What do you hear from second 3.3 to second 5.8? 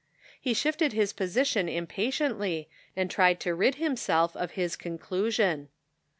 to rid himself of his conclusion.